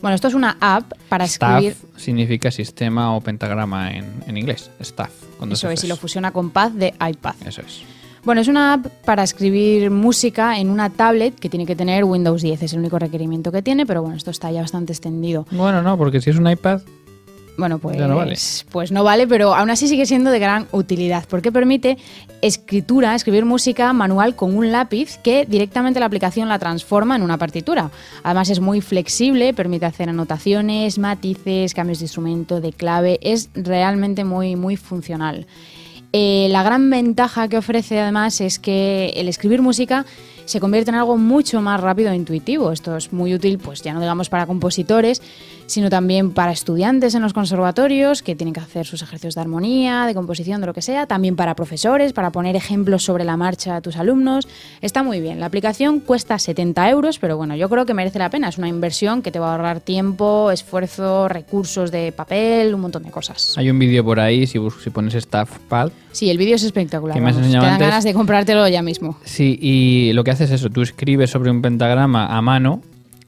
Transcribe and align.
Bueno, 0.00 0.14
esto 0.14 0.28
es 0.28 0.34
una 0.34 0.56
app 0.60 0.92
para 1.08 1.24
escribir. 1.24 1.72
Staff 1.72 2.00
significa 2.00 2.50
sistema 2.50 3.14
o 3.16 3.20
pentagrama 3.20 3.92
en, 3.92 4.04
en 4.26 4.36
inglés. 4.36 4.70
Staff. 4.80 5.10
con 5.38 5.50
Eso 5.52 5.70
es, 5.70 5.82
y 5.84 5.88
lo 5.88 5.96
fusiona 5.96 6.30
con 6.30 6.50
Paz 6.50 6.74
de 6.74 6.94
iPad. 6.94 7.34
Eso 7.44 7.62
es. 7.62 7.82
Bueno, 8.24 8.40
es 8.40 8.48
una 8.48 8.74
app 8.74 8.86
para 9.04 9.22
escribir 9.22 9.90
música 9.90 10.58
en 10.58 10.70
una 10.70 10.90
tablet 10.90 11.38
que 11.38 11.48
tiene 11.48 11.66
que 11.66 11.76
tener 11.76 12.04
Windows 12.04 12.42
10. 12.42 12.62
Es 12.62 12.72
el 12.72 12.80
único 12.80 12.98
requerimiento 12.98 13.50
que 13.52 13.62
tiene, 13.62 13.86
pero 13.86 14.02
bueno, 14.02 14.16
esto 14.16 14.30
está 14.30 14.50
ya 14.50 14.60
bastante 14.60 14.92
extendido. 14.92 15.46
Bueno, 15.50 15.82
no, 15.82 15.96
porque 15.96 16.20
si 16.20 16.30
es 16.30 16.36
un 16.36 16.48
iPad, 16.48 16.82
Bueno, 17.58 17.80
pues 17.80 17.96
no 17.96 18.14
vale. 18.14 18.36
pues 18.70 18.92
no 18.92 19.02
vale, 19.02 19.26
pero 19.26 19.52
aún 19.52 19.68
así 19.68 19.88
sigue 19.88 20.06
siendo 20.06 20.30
de 20.30 20.38
gran 20.38 20.68
utilidad, 20.70 21.24
porque 21.28 21.50
permite 21.50 21.98
escritura, 22.40 23.16
escribir 23.16 23.44
música 23.44 23.92
manual 23.92 24.36
con 24.36 24.56
un 24.56 24.70
lápiz 24.70 25.18
que 25.24 25.44
directamente 25.44 25.98
la 25.98 26.06
aplicación 26.06 26.48
la 26.48 26.60
transforma 26.60 27.16
en 27.16 27.22
una 27.22 27.36
partitura. 27.36 27.90
Además 28.22 28.48
es 28.50 28.60
muy 28.60 28.80
flexible, 28.80 29.52
permite 29.54 29.86
hacer 29.86 30.08
anotaciones, 30.08 31.00
matices, 31.00 31.74
cambios 31.74 31.98
de 31.98 32.04
instrumento, 32.04 32.60
de 32.60 32.72
clave, 32.72 33.18
es 33.22 33.50
realmente 33.54 34.22
muy 34.22 34.54
muy 34.54 34.76
funcional. 34.76 35.44
Eh, 36.12 36.46
la 36.50 36.62
gran 36.62 36.88
ventaja 36.88 37.48
que 37.48 37.58
ofrece 37.58 37.98
además 37.98 38.40
es 38.40 38.60
que 38.60 39.12
el 39.16 39.28
escribir 39.28 39.62
música 39.62 40.06
se 40.48 40.60
convierte 40.60 40.90
en 40.90 40.94
algo 40.94 41.18
mucho 41.18 41.60
más 41.60 41.78
rápido 41.78 42.10
e 42.10 42.16
intuitivo. 42.16 42.72
Esto 42.72 42.96
es 42.96 43.12
muy 43.12 43.34
útil, 43.34 43.58
pues 43.58 43.82
ya 43.82 43.92
no 43.92 44.00
digamos 44.00 44.30
para 44.30 44.46
compositores, 44.46 45.20
sino 45.66 45.90
también 45.90 46.30
para 46.30 46.52
estudiantes 46.52 47.14
en 47.14 47.20
los 47.20 47.34
conservatorios 47.34 48.22
que 48.22 48.34
tienen 48.34 48.54
que 48.54 48.60
hacer 48.60 48.86
sus 48.86 49.02
ejercicios 49.02 49.34
de 49.34 49.42
armonía, 49.42 50.06
de 50.06 50.14
composición, 50.14 50.62
de 50.62 50.66
lo 50.66 50.72
que 50.72 50.80
sea, 50.80 51.04
también 51.06 51.36
para 51.36 51.54
profesores, 51.54 52.14
para 52.14 52.30
poner 52.30 52.56
ejemplos 52.56 53.04
sobre 53.04 53.24
la 53.24 53.36
marcha 53.36 53.76
a 53.76 53.82
tus 53.82 53.96
alumnos. 53.96 54.48
Está 54.80 55.02
muy 55.02 55.20
bien. 55.20 55.38
La 55.38 55.46
aplicación 55.46 56.00
cuesta 56.00 56.38
70 56.38 56.88
euros, 56.88 57.18
pero 57.18 57.36
bueno, 57.36 57.54
yo 57.54 57.68
creo 57.68 57.84
que 57.84 57.92
merece 57.92 58.18
la 58.18 58.30
pena. 58.30 58.48
Es 58.48 58.56
una 58.56 58.68
inversión 58.68 59.20
que 59.20 59.30
te 59.30 59.38
va 59.38 59.50
a 59.50 59.52
ahorrar 59.52 59.80
tiempo, 59.80 60.50
esfuerzo, 60.50 61.28
recursos 61.28 61.90
de 61.90 62.10
papel, 62.12 62.74
un 62.74 62.80
montón 62.80 63.02
de 63.02 63.10
cosas. 63.10 63.52
hay 63.58 63.68
un 63.68 63.78
vídeo 63.78 64.02
por 64.02 64.18
ahí, 64.18 64.46
si, 64.46 64.58
si 64.82 64.88
pones 64.88 65.12
StaffPad. 65.12 65.90
Sí, 66.12 66.30
el 66.30 66.38
vídeo 66.38 66.56
es 66.56 66.62
espectacular. 66.62 67.14
Que 67.14 67.20
me 67.20 67.28
has 67.28 67.36
te 67.36 67.42
dan 67.42 67.64
antes. 67.64 67.86
ganas 67.86 68.04
de 68.04 68.14
comprártelo 68.14 68.66
ya 68.66 68.80
mismo. 68.80 69.18
Sí, 69.24 69.58
y 69.60 70.12
lo 70.14 70.24
que 70.24 70.37
haces 70.38 70.50
es 70.50 70.60
eso, 70.60 70.70
tú 70.70 70.82
escribes 70.82 71.30
sobre 71.30 71.50
un 71.50 71.60
pentagrama 71.62 72.26
a 72.36 72.40
mano 72.42 72.80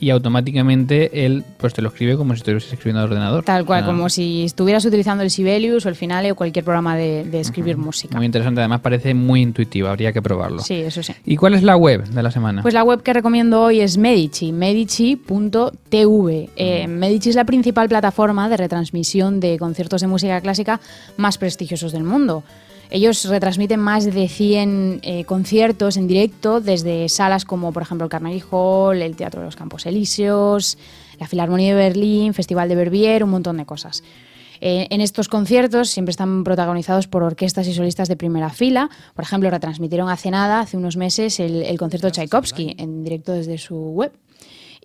y 0.00 0.10
automáticamente 0.10 1.24
él 1.24 1.44
pues 1.56 1.72
te 1.72 1.80
lo 1.80 1.88
escribe 1.88 2.16
como 2.16 2.34
si 2.34 2.38
estuvieras 2.38 2.64
escribiendo 2.64 3.00
al 3.00 3.06
ordenador. 3.06 3.44
Tal 3.44 3.64
cual, 3.64 3.84
Ah, 3.84 3.86
como 3.86 4.08
si 4.08 4.42
estuvieras 4.44 4.84
utilizando 4.84 5.22
el 5.22 5.30
Sibelius 5.30 5.86
o 5.86 5.88
el 5.88 5.94
Finale 5.94 6.32
o 6.32 6.34
cualquier 6.34 6.64
programa 6.64 6.96
de, 6.96 7.24
de 7.24 7.40
escribir 7.40 7.76
música. 7.76 8.16
Muy 8.16 8.26
interesante, 8.26 8.60
además 8.60 8.80
parece 8.80 9.14
muy 9.14 9.40
intuitivo, 9.40 9.88
habría 9.88 10.12
que 10.12 10.20
probarlo. 10.20 10.58
Sí, 10.58 10.74
eso 10.74 11.02
sí. 11.02 11.14
¿Y 11.24 11.36
cuál 11.36 11.54
es 11.54 11.62
la 11.62 11.76
web 11.76 12.04
de 12.04 12.22
la 12.22 12.30
semana? 12.32 12.62
Pues 12.62 12.74
la 12.74 12.82
web 12.82 13.02
que 13.02 13.12
recomiendo 13.12 13.62
hoy 13.62 13.80
es 13.80 13.96
Medici, 13.96 14.52
medici.tv. 14.52 16.50
Eh, 16.56 16.86
Medici 16.88 17.30
es 17.30 17.36
la 17.36 17.44
principal 17.44 17.88
plataforma 17.88 18.48
de 18.48 18.56
retransmisión 18.56 19.40
de 19.40 19.58
conciertos 19.58 20.00
de 20.00 20.06
música 20.08 20.40
clásica 20.40 20.80
más 21.16 21.38
prestigiosos 21.38 21.92
del 21.92 22.04
mundo. 22.04 22.42
Ellos 22.90 23.24
retransmiten 23.24 23.80
más 23.80 24.04
de 24.04 24.28
100 24.28 25.00
eh, 25.02 25.24
conciertos 25.24 25.96
en 25.96 26.06
directo 26.06 26.60
desde 26.60 27.08
salas 27.08 27.44
como 27.44 27.72
por 27.72 27.82
ejemplo 27.82 28.04
el 28.04 28.10
Carnegie 28.10 28.44
Hall, 28.50 29.02
el 29.02 29.16
Teatro 29.16 29.40
de 29.40 29.46
los 29.46 29.56
Campos 29.56 29.86
Elíseos, 29.86 30.78
la 31.18 31.26
Filarmonía 31.26 31.74
de 31.74 31.82
Berlín, 31.82 32.34
Festival 32.34 32.68
de 32.68 32.74
Verbier, 32.76 33.24
un 33.24 33.30
montón 33.30 33.56
de 33.56 33.66
cosas. 33.66 34.02
Eh, 34.60 34.86
en 34.90 35.00
estos 35.00 35.28
conciertos 35.28 35.90
siempre 35.90 36.10
están 36.10 36.44
protagonizados 36.44 37.06
por 37.06 37.22
orquestas 37.22 37.66
y 37.66 37.74
solistas 37.74 38.08
de 38.08 38.16
primera 38.16 38.50
fila. 38.50 38.88
Por 39.14 39.24
ejemplo, 39.24 39.50
retransmitieron 39.50 40.08
hace 40.08 40.30
nada, 40.30 40.60
hace 40.60 40.76
unos 40.76 40.96
meses, 40.96 41.40
el, 41.40 41.62
el 41.62 41.78
concierto 41.78 42.06
de 42.06 42.12
Tchaikovsky 42.12 42.76
en 42.78 43.02
directo 43.04 43.32
desde 43.32 43.58
su 43.58 43.76
web. 43.76 44.12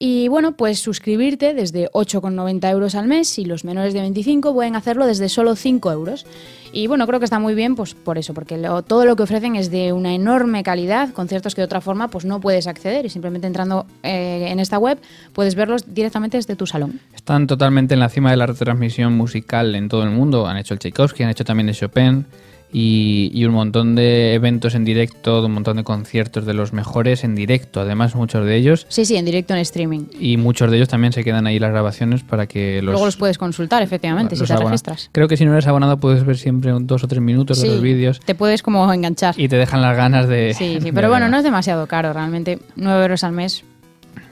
Y 0.01 0.29
bueno, 0.29 0.53
pues 0.53 0.79
suscribirte 0.79 1.53
desde 1.53 1.91
8,90 1.91 2.71
euros 2.71 2.95
al 2.95 3.07
mes 3.07 3.37
y 3.37 3.43
los 3.43 3.65
menores 3.65 3.93
de 3.93 3.99
25 3.99 4.53
pueden 4.53 4.77
hacerlo 4.77 5.05
desde 5.05 5.27
solo 5.27 5.57
5 5.57 5.91
euros. 5.91 6.25
Y 6.71 6.87
bueno, 6.87 7.05
creo 7.05 7.19
que 7.19 7.25
está 7.25 7.37
muy 7.37 7.53
bien 7.53 7.75
pues 7.75 7.95
por 7.95 8.17
eso, 8.17 8.33
porque 8.33 8.55
todo 8.87 9.05
lo 9.05 9.17
que 9.17 9.23
ofrecen 9.23 9.57
es 9.57 9.71
de 9.71 9.91
una 9.91 10.13
enorme 10.13 10.63
calidad, 10.63 11.11
conciertos 11.11 11.53
que 11.53 11.61
de 11.61 11.65
otra 11.65 11.81
forma 11.81 12.07
pues 12.07 12.23
no 12.23 12.39
puedes 12.39 12.67
acceder 12.67 13.05
y 13.05 13.09
simplemente 13.09 13.47
entrando 13.47 13.87
eh, 14.03 14.47
en 14.49 14.59
esta 14.61 14.77
web 14.77 14.99
puedes 15.33 15.55
verlos 15.55 15.93
directamente 15.93 16.37
desde 16.37 16.55
tu 16.55 16.65
salón. 16.65 17.01
Están 17.13 17.47
totalmente 17.47 17.93
en 17.93 17.99
la 17.99 18.07
cima 18.07 18.31
de 18.31 18.37
la 18.37 18.45
retransmisión 18.45 19.17
musical 19.17 19.75
en 19.75 19.89
todo 19.89 20.03
el 20.03 20.11
mundo. 20.11 20.47
Han 20.47 20.55
hecho 20.55 20.73
el 20.73 20.79
Tchaikovsky, 20.79 21.23
han 21.23 21.31
hecho 21.31 21.43
también 21.43 21.67
el 21.67 21.75
Chopin. 21.75 22.25
Y, 22.71 23.31
y 23.33 23.45
un 23.45 23.53
montón 23.53 23.95
de 23.95 24.33
eventos 24.35 24.75
en 24.75 24.85
directo, 24.85 25.43
un 25.45 25.51
montón 25.53 25.77
de 25.77 25.83
conciertos 25.83 26.45
de 26.45 26.53
los 26.53 26.71
mejores 26.73 27.23
en 27.23 27.35
directo, 27.35 27.81
además 27.81 28.15
muchos 28.15 28.45
de 28.45 28.55
ellos. 28.55 28.85
Sí, 28.89 29.05
sí, 29.05 29.15
en 29.15 29.25
directo 29.25 29.53
en 29.53 29.59
streaming. 29.61 30.05
Y 30.19 30.37
muchos 30.37 30.69
de 30.69 30.77
ellos 30.77 30.87
también 30.89 31.11
se 31.13 31.23
quedan 31.23 31.47
ahí 31.47 31.57
las 31.59 31.71
grabaciones 31.71 32.23
para 32.23 32.45
que 32.47 32.81
los... 32.81 32.91
Luego 32.93 33.05
los 33.05 33.17
puedes 33.17 33.37
consultar, 33.37 33.81
efectivamente, 33.81 34.35
si 34.35 34.43
te 34.45 34.53
abona- 34.53 34.65
registras. 34.69 35.09
Creo 35.11 35.27
que 35.27 35.37
si 35.37 35.45
no 35.45 35.53
eres 35.53 35.67
abonado 35.67 35.97
puedes 35.97 36.23
ver 36.25 36.37
siempre 36.37 36.73
un 36.73 36.85
dos 36.87 37.03
o 37.03 37.07
tres 37.07 37.21
minutos 37.21 37.61
de 37.61 37.67
los 37.69 37.81
vídeos 37.81 38.19
te 38.19 38.35
puedes 38.35 38.61
como 38.61 38.91
enganchar. 38.93 39.33
y 39.37 39.47
te 39.47 39.55
dejan 39.57 39.81
las 39.81 39.97
ganas 39.97 40.27
de... 40.27 40.53
Sí, 40.53 40.77
sí, 40.81 40.91
pero 40.93 41.09
bueno, 41.09 41.27
no 41.29 41.37
es 41.37 41.43
demasiado 41.43 41.87
caro, 41.87 42.13
realmente. 42.13 42.59
9 42.75 43.01
euros 43.01 43.23
al 43.23 43.31
mes. 43.31 43.63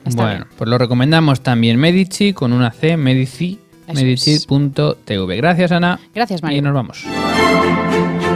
Está 0.06 0.22
bueno, 0.22 0.38
bien. 0.46 0.48
pues 0.58 0.70
lo 0.70 0.78
recomendamos 0.78 1.42
también 1.42 1.78
Medici 1.78 2.34
con 2.34 2.54
una 2.54 2.72
C, 2.72 2.96
Medici, 2.98 3.60
medici.tv. 3.94 5.36
Gracias, 5.38 5.72
Ana. 5.72 6.00
Gracias, 6.14 6.42
Mario. 6.44 6.60
Y 6.60 6.62
nos 6.62 6.74
vamos. 6.74 7.04